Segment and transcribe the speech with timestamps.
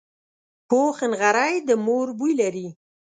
[0.69, 2.67] پوخ نغری د مور بوی لري